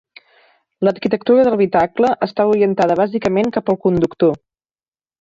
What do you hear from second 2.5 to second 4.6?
orientada bàsicament cap al conductor.